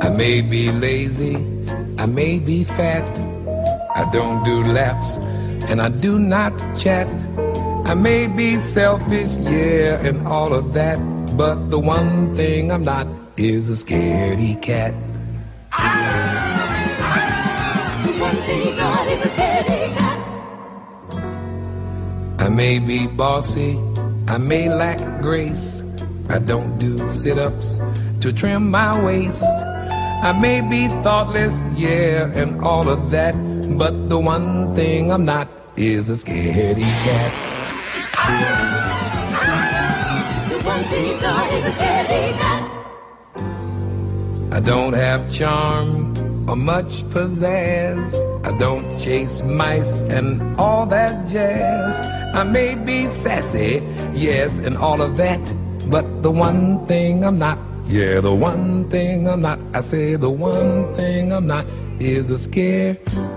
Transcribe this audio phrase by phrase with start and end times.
[0.00, 1.36] I may be lazy,
[1.98, 3.06] I may be fat,
[3.94, 5.18] I don't do laps,
[5.68, 7.06] and I do not chat.
[7.84, 10.98] I may be selfish, yeah, and all of that,
[11.36, 14.94] but the one thing I'm not is a scaredy cat.
[18.06, 20.18] The one thing not is a scaredy cat.
[22.40, 23.78] I may be bossy,
[24.26, 25.82] I may lack grace.
[26.28, 27.80] I don't do sit ups
[28.20, 29.44] to trim my waist.
[29.44, 33.34] I may be thoughtless, yeah, and all of that.
[33.78, 37.32] But the one thing I'm not is a scaredy cat.
[40.48, 42.72] The one thing he's not is a scaredy cat.
[44.52, 46.16] I don't have charm
[46.48, 48.14] or much pizzazz.
[48.44, 52.00] I don't chase mice and all that jazz.
[52.34, 55.65] I may be sassy, yes, and all of that.
[55.88, 60.30] But the one thing I'm not, yeah, the one thing I'm not, I say the
[60.30, 61.66] one thing I'm not
[62.00, 63.35] is a scaredy.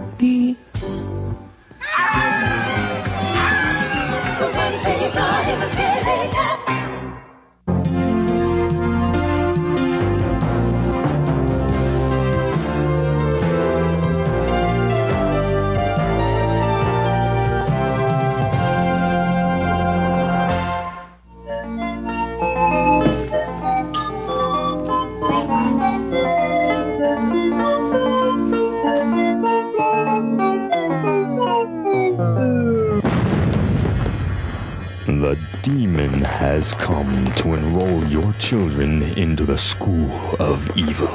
[35.29, 41.07] The demon has come to enroll your children into the school of evil.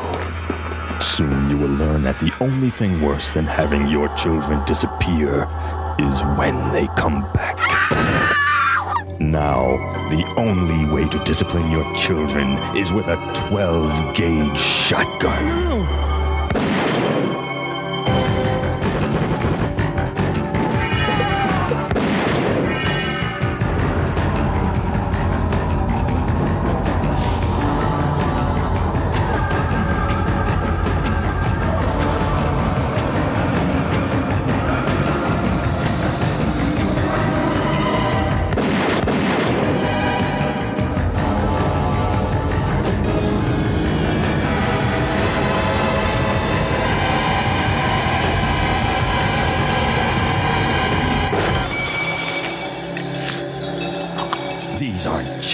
[1.00, 5.48] Soon you will learn that the only thing worse than having your children disappear
[5.98, 7.58] is when they come back.
[9.18, 9.78] Now,
[10.10, 13.16] the only way to discipline your children is with a
[13.48, 16.13] 12 gauge shotgun.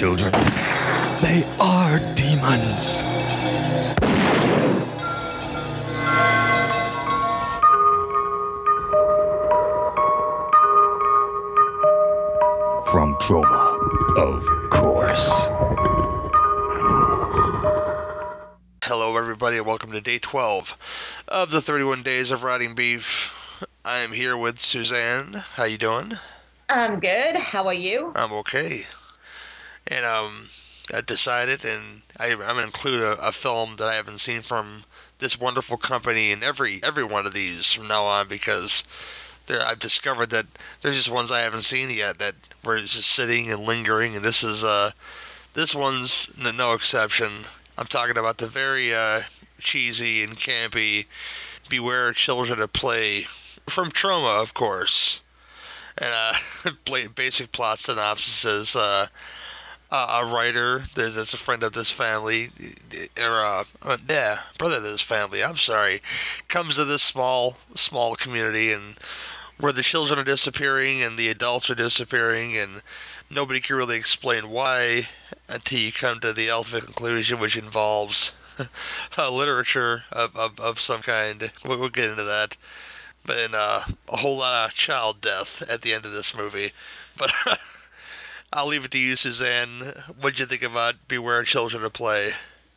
[0.01, 0.33] Children.
[1.21, 3.03] They are demons.
[12.91, 15.49] From Troma, of course.
[18.83, 20.79] Hello, everybody, and welcome to day 12
[21.29, 23.31] of the 31 Days of Rotting Beef.
[23.85, 25.35] I am here with Suzanne.
[25.35, 26.17] How you doing?
[26.71, 27.37] I'm good.
[27.37, 28.15] How are you?
[28.17, 28.87] I'm okay.
[29.91, 30.49] And um,
[30.95, 34.85] I decided, and I, I'm gonna include a, a film that I haven't seen from
[35.19, 38.85] this wonderful company in every every one of these from now on because
[39.47, 40.47] there I've discovered that
[40.81, 42.35] there's just ones I haven't seen yet that
[42.65, 44.93] were just sitting and lingering, and this is uh
[45.55, 47.45] this one's no exception.
[47.77, 49.23] I'm talking about the very uh,
[49.59, 51.07] cheesy and campy
[51.69, 53.27] Beware Children at Play
[53.69, 55.21] from Troma, of course.
[55.99, 56.71] And uh,
[57.15, 59.09] basic plot synopsis is uh,
[59.93, 62.51] a a writer that- that's a friend of this family,
[63.19, 65.43] or uh, uh, yeah, brother of this family.
[65.45, 66.03] I'm sorry,
[66.49, 68.99] comes to this small small community and
[69.59, 72.83] where the children are disappearing and the adults are disappearing and
[73.31, 75.09] nobody can really explain why
[75.49, 78.33] until you come to the ultimate conclusion, which involves
[79.19, 81.53] uh, literature of, of, of some kind.
[81.65, 82.57] We'll, we'll get into that.
[83.25, 86.73] But then uh, a whole lot of child death at the end of this movie.
[87.17, 87.33] But
[88.53, 89.93] I'll leave it to you, Suzanne.
[90.21, 92.33] What'd you think about Beware Children of Play?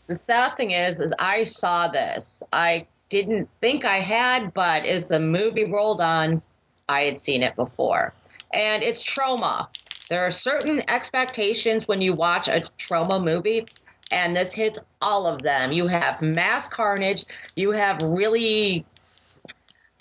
[0.07, 2.43] The sad thing is, is I saw this.
[2.53, 6.41] I didn't think I had, but as the movie rolled on,
[6.87, 8.13] I had seen it before.
[8.53, 9.67] And it's Troma.
[10.09, 13.65] There are certain expectations when you watch a Troma movie,
[14.11, 15.71] and this hits all of them.
[15.71, 18.85] You have mass carnage, you have really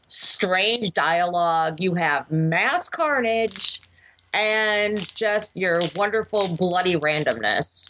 [0.09, 3.81] strange dialogue, you have mass carnage,
[4.33, 7.89] and just your wonderful bloody randomness.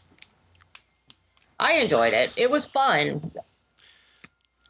[1.59, 2.33] I enjoyed it.
[2.37, 3.33] It was fun.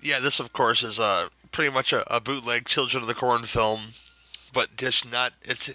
[0.03, 3.45] Yeah, this, of course, is uh, pretty much a, a bootleg Children of the Corn
[3.45, 3.95] film,
[4.53, 5.33] but just not.
[5.43, 5.71] It's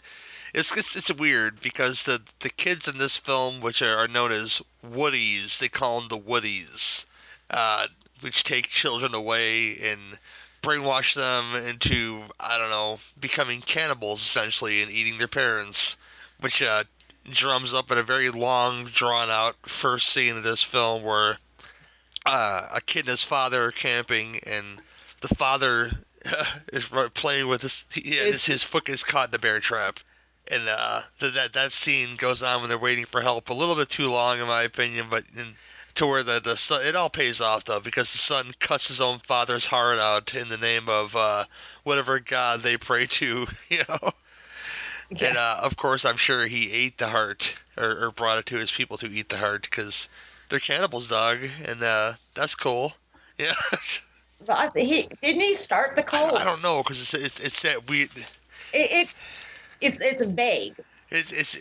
[0.54, 4.32] it's it's, it's weird because the the kids in this film, which are, are known
[4.32, 7.06] as Woodies, they call them the Woodies,
[7.50, 7.88] uh,
[8.22, 10.20] which take children away and
[10.68, 15.96] brainwash them into I don't know becoming cannibals essentially and eating their parents,
[16.42, 16.84] which uh,
[17.32, 21.38] drums up in a very long, drawn out first scene of this film where
[22.26, 24.82] uh, a kid and his father are camping and
[25.22, 25.92] the father
[26.74, 30.00] is playing with his he, his, his foot is caught in the bear trap.
[30.50, 33.76] And uh, th- that that scene goes on when they're waiting for help a little
[33.76, 35.08] bit too long, in my opinion.
[35.10, 35.56] But in,
[35.98, 39.02] to where the the son, it all pays off though because the son cuts his
[39.02, 41.46] own father's heart out in the name of uh,
[41.84, 44.12] whatever god they pray to, you know.
[45.10, 45.28] Yeah.
[45.30, 48.58] And uh, of course, I'm sure he ate the heart or, or brought it to
[48.58, 50.10] his people to eat the heart because
[50.50, 52.94] they're cannibals, dog, and uh, that's cool.
[53.40, 53.54] Yeah,
[54.48, 56.34] But he didn't he start the I, cult?
[56.34, 58.10] I don't know because it's, it's it's that we It,
[58.74, 59.22] it's
[59.80, 60.76] it's it's vague,
[61.12, 61.60] it's it's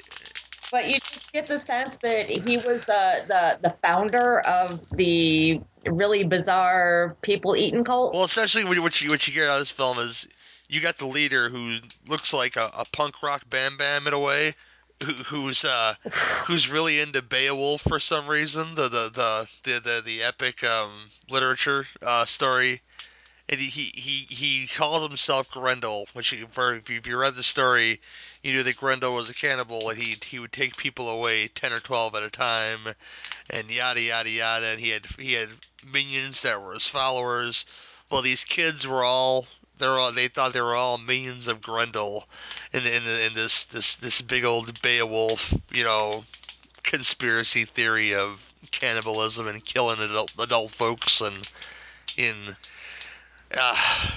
[0.71, 5.61] but you just get the sense that he was the the the founder of the
[5.87, 8.13] really bizarre people eating cult.
[8.13, 10.27] well essentially what you, what you get out of this film is
[10.69, 11.77] you got the leader who
[12.09, 14.55] looks like a, a punk rock bam bam in a way.
[15.03, 15.93] Who, who's uh
[16.47, 20.91] who's really into Beowulf for some reason the the the the the, the epic um
[21.29, 22.81] literature uh story
[23.47, 28.01] and he he he, calls himself Grendel which if you read the story
[28.47, 31.73] you knew that Grendel was a cannibal and he he would take people away 10
[31.73, 32.81] or 12 at a time
[33.51, 35.49] and yada yada yada and he had he had
[35.93, 37.67] minions that were his followers
[38.09, 39.47] well these kids were all
[39.79, 42.27] they're all they thought they were all minions of Grendel
[42.73, 46.25] in in in this this this big old Beowulf, you know,
[46.83, 48.41] conspiracy theory of
[48.71, 51.49] cannibalism and killing adult adult folks and
[52.17, 52.57] in.
[53.55, 53.77] Uh,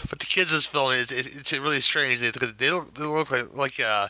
[0.10, 3.04] but the kids in this film, it, it, it's really strange because they don't, they
[3.04, 4.08] don't look like like uh,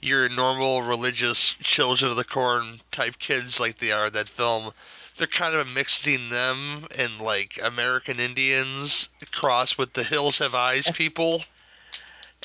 [0.00, 4.72] your normal religious children of the corn type kids like they are in that film.
[5.16, 10.90] They're kind of mixing them and like American Indians crossed with the Hills Have Eyes
[10.92, 11.42] people,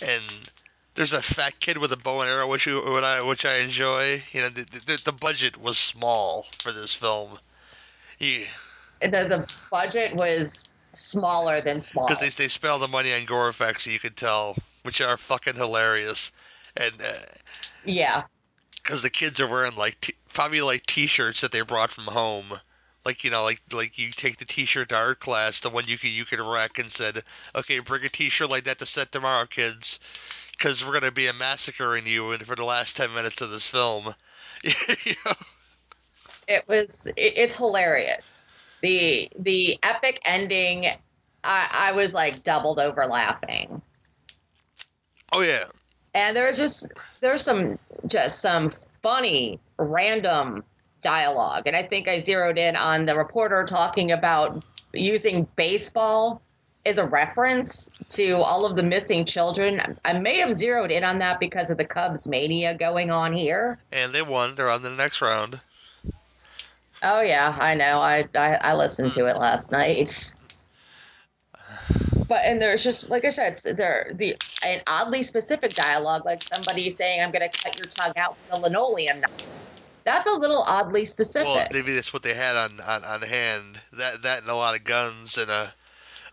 [0.01, 0.23] and
[0.95, 4.23] there's a fat kid with a bow and arrow, which I which I enjoy.
[4.31, 7.39] You know, the, the, the budget was small for this film.
[8.19, 8.45] Yeah,
[9.01, 10.65] the the budget was
[10.95, 12.07] smaller than small.
[12.07, 15.17] because they they spent all the money on gore effects, you could tell, which are
[15.17, 16.31] fucking hilarious,
[16.75, 17.25] and uh,
[17.83, 18.23] yeah,
[18.81, 22.59] because the kids are wearing like t- probably like t-shirts that they brought from home.
[23.03, 25.97] Like you know, like like you take the T-shirt to art class, the one you
[25.97, 29.45] could you could wreck, and said, "Okay, bring a T-shirt like that to set tomorrow,
[29.45, 29.99] kids,
[30.51, 34.15] because we're gonna be a massacring you for the last ten minutes of this film."
[34.63, 35.33] you know?
[36.47, 38.47] it was it, it's hilarious.
[38.81, 40.85] The the epic ending,
[41.43, 43.81] I I was like doubled over laughing.
[45.31, 45.65] Oh yeah,
[46.15, 46.87] and there's just
[47.19, 47.77] there's some
[48.07, 48.73] just some
[49.03, 50.63] funny random
[51.01, 56.41] dialogue and i think i zeroed in on the reporter talking about using baseball
[56.87, 61.19] as a reference to all of the missing children i may have zeroed in on
[61.19, 64.55] that because of the cubs mania going on here and they won.
[64.55, 65.59] They're on the next round.
[67.05, 69.27] Oh yeah i know i i, I listened to hmm.
[69.29, 70.33] it last night
[72.27, 76.43] but and there's just like I said, s- there the an oddly specific dialogue, like
[76.43, 79.31] somebody saying, "I'm going to cut your tongue out with a linoleum knife."
[80.03, 81.47] That's a little oddly specific.
[81.47, 83.79] Well, maybe that's what they had on, on, on hand.
[83.93, 85.73] That that and a lot of guns and a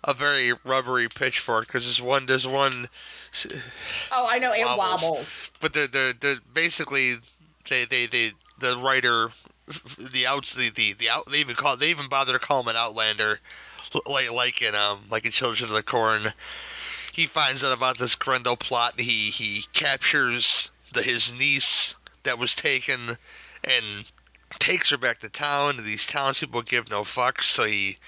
[0.04, 1.66] a very rubbery pitchfork.
[1.66, 2.88] Because there's one there's one,
[4.10, 5.02] oh, I know it wobbles.
[5.02, 5.42] wobbles.
[5.60, 7.16] but they're they're, they're basically
[7.68, 9.30] they, they they the writer
[9.98, 12.68] the outs the, the the out they even call they even bother to call him
[12.68, 13.40] an outlander
[14.06, 16.32] like like in um like in Children of the Corn.
[17.12, 18.98] He finds out about this Grendel plot.
[18.98, 23.18] He he captures the his niece that was taken
[23.64, 24.04] and
[24.58, 25.76] takes her back to town.
[25.78, 27.44] And these townspeople give no fucks.
[27.44, 27.98] So he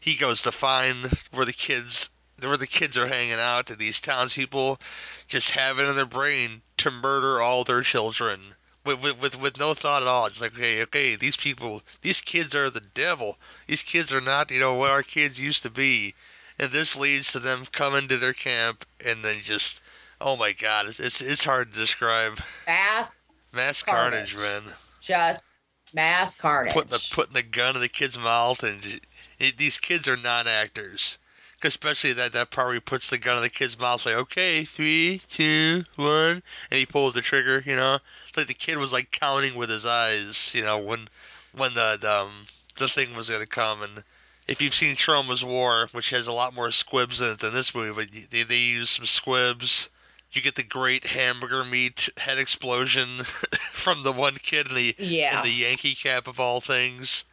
[0.00, 2.08] he goes to find where the kids
[2.40, 3.70] where the kids are hanging out.
[3.70, 4.80] And these townspeople
[5.28, 8.56] just have it in their brain to murder all their children.
[8.84, 10.26] With, with, with, with no thought at all.
[10.26, 13.36] It's like, okay, okay, these people, these kids are the devil.
[13.66, 16.14] These kids are not, you know, what our kids used to be.
[16.58, 19.80] And this leads to them coming to their camp and then just,
[20.20, 22.40] oh my god, it's, it's, it's hard to describe.
[22.66, 24.64] Mass, Mass carnage, Carnage.
[24.64, 24.74] man.
[25.00, 25.48] just
[25.92, 26.72] mass carnage.
[26.72, 29.00] Putting the, putting the gun in the kid's mouth and
[29.38, 31.18] it, these kids are non-actors.
[31.18, 31.18] 'Cause
[31.62, 34.64] Especially that, that part where he puts the gun in the kid's mouth, like, okay,
[34.64, 37.98] three, two, one, and he pulls the trigger, you know?
[38.28, 41.08] It's like the kid was like counting with his eyes, you know, when
[41.52, 42.46] when the, the um
[42.78, 43.82] the thing was gonna come.
[43.82, 44.02] And
[44.48, 47.74] if you've seen Troma's War, which has a lot more squibs in it than this
[47.74, 49.88] movie, but they they use some squibs
[50.32, 53.08] you get the great hamburger meat head explosion
[53.72, 55.38] from the one kid in the Yeah.
[55.38, 57.24] in the Yankee cap of all things.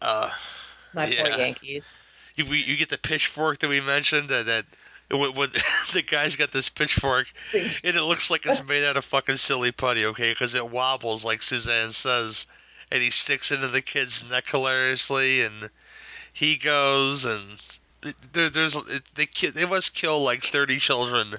[0.00, 0.30] Uh,
[0.94, 1.22] My yeah.
[1.22, 1.96] poor Yankees.
[2.40, 4.64] You you get the pitchfork that we mentioned that that
[5.10, 5.50] when, when
[5.92, 9.72] the guy's got this pitchfork and it looks like it's made out of fucking silly
[9.72, 10.30] putty, okay?
[10.30, 12.46] Because it wobbles like Suzanne says,
[12.90, 15.70] and he sticks into the kid's neck hilariously, and
[16.32, 17.60] he goes and
[18.32, 18.76] there, there's
[19.14, 21.34] they they must kill like thirty children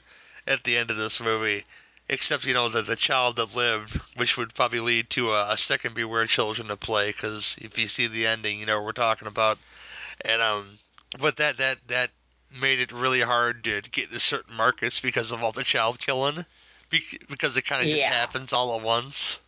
[0.48, 1.66] at the end of this movie.
[2.10, 5.58] Except, you know, the, the child that lived, which would probably lead to a, a
[5.58, 8.92] second Beware Children to play, because if you see the ending, you know what we're
[8.92, 9.58] talking about.
[10.26, 10.78] And, um,
[11.20, 12.10] but that, that, that
[12.60, 16.46] made it really hard to get into certain markets because of all the child killing,
[16.90, 18.12] because it kind of just Yeah.
[18.12, 19.40] happens all at once.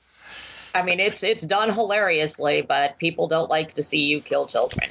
[0.75, 4.89] I mean, it's it's done hilariously, but people don't like to see you kill children.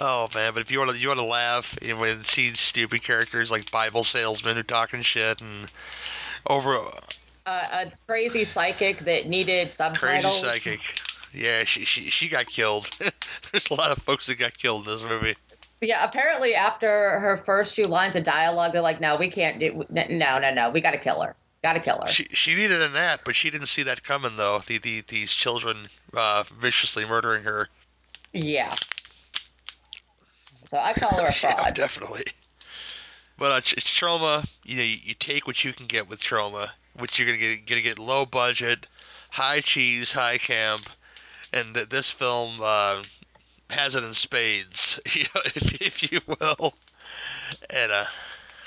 [0.00, 3.04] Oh man, but if you want to, you want to laugh you know, see stupid
[3.04, 5.70] characters like Bible salesmen who talking shit and
[6.48, 6.76] over
[7.46, 10.40] Uh, a crazy psychic that needed subtitles.
[10.40, 11.00] crazy psychic.
[11.32, 12.90] Yeah, she she she got killed.
[13.52, 15.36] There's a lot of folks that got killed in this movie.
[15.80, 19.84] Yeah, apparently after her first few lines of dialogue, they're like, "No, we can't do.
[19.90, 20.70] No, no, no.
[20.70, 21.36] We got to kill her.
[21.62, 24.36] Got to kill her." She she needed a nap, but she didn't see that coming
[24.36, 24.62] though.
[24.66, 27.68] The, the these children uh, viciously murdering her.
[28.32, 28.74] Yeah.
[30.68, 31.74] So I call her a Yeah, fraud.
[31.74, 32.24] definitely.
[33.38, 37.18] But uh, Troma, you know, you, you take what you can get with Troma, which
[37.18, 38.86] you're gonna get gonna get low budget,
[39.30, 40.88] high cheese, high camp,
[41.52, 43.02] and th- this film uh,
[43.70, 46.74] has it in spades, if, if you will.
[47.70, 48.06] And uh,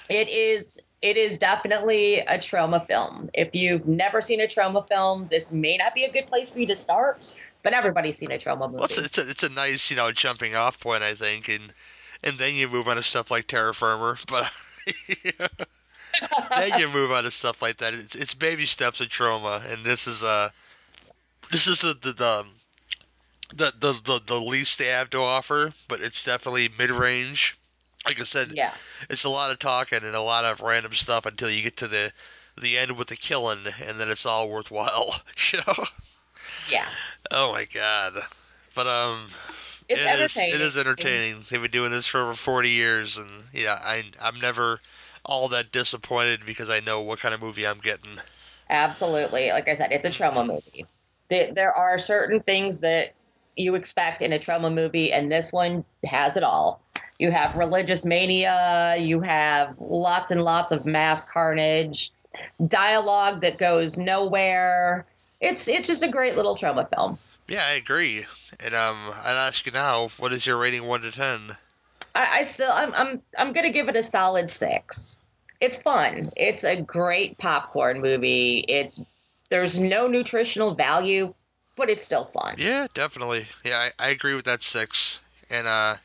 [0.09, 0.81] It is.
[1.01, 3.29] It is definitely a Troma film.
[3.33, 6.59] If you've never seen a Troma film, this may not be a good place for
[6.59, 7.37] you to start.
[7.63, 8.75] But everybody's seen a Troma movie.
[8.75, 11.47] well, it's, a, it's a it's a nice you know jumping off point, I think,
[11.47, 11.73] and
[12.23, 14.51] and then you move on to stuff like Terror Firmer, but.
[16.55, 17.93] then you move on to stuff like that.
[17.93, 20.49] It's, it's baby steps of Troma, and this is uh
[21.51, 22.45] this is the the, the
[23.53, 27.57] the the the the least they have to offer, but it's definitely mid range.
[28.05, 28.71] Like I said, yeah.
[29.09, 31.87] it's a lot of talking and a lot of random stuff until you get to
[31.87, 32.11] the
[32.61, 35.15] the end with the killing, and then it's all worthwhile.
[35.53, 35.85] You know?
[36.69, 36.87] Yeah.
[37.31, 38.13] Oh my god!
[38.75, 39.29] But um,
[39.87, 40.55] It's it is- entertaining.
[40.55, 41.45] it is entertaining.
[41.49, 44.79] They've been doing this for over 40 years, and yeah, I I'm never
[45.25, 48.19] all that disappointed because I know what kind of movie I'm getting.
[48.69, 49.49] Absolutely.
[49.51, 50.85] Like I said, it's a Troma movie.
[51.29, 53.13] There are certain things that
[53.59, 56.81] you expect in a Troma movie, and this one has it all.
[57.19, 62.11] You have religious mania, you have lots and lots of mass carnage,
[62.65, 65.05] dialogue that goes nowhere.
[65.41, 67.19] It's it's just a great little Troma film.
[67.47, 68.25] Yeah, I agree.
[68.59, 71.55] And um, I'd ask you now, what is your rating one to ten?
[72.15, 75.19] I, I still I'm I'm I'm gonna give it a solid six.
[75.59, 76.31] It's fun.
[76.37, 78.59] It's a great popcorn movie.
[78.59, 79.01] It's
[79.49, 81.33] there's no nutritional value,
[81.79, 82.55] but it's still fun.
[82.57, 83.47] Yeah, definitely.
[83.63, 85.19] Yeah, I, I agree with that six.
[85.49, 85.95] And uh,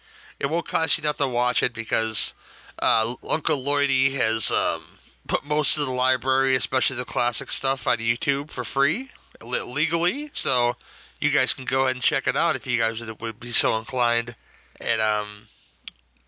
[0.40, 2.32] it won't cost you nothing to watch it because
[2.78, 4.82] uh, Uncle Lloydie has um
[5.26, 9.10] put most of the library, especially the classic stuff, on YouTube for free,
[9.42, 10.30] le- legally.
[10.32, 10.76] So
[11.20, 13.78] you guys can go ahead and check it out if you guys would, be so
[13.78, 14.34] inclined.
[14.80, 15.48] And um,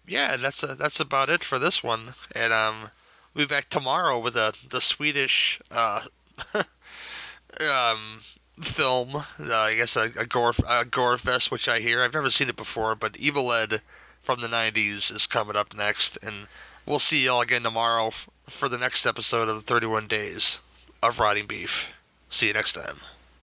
[0.07, 2.15] yeah, that's a, that's about it for this one.
[2.35, 2.91] And um,
[3.35, 6.01] we'll be back tomorrow with a the Swedish uh
[7.61, 8.23] um
[8.61, 9.15] film.
[9.17, 12.49] Uh, I guess a, a gore a gore fest, which I hear I've never seen
[12.49, 13.81] it before, but Evil Ed
[14.23, 16.49] from the '90s is coming up next, and
[16.85, 20.59] we'll see y'all again tomorrow f- for the next episode of the 31 Days
[21.03, 21.87] of Rotting Beef.
[22.31, 22.97] See you next time.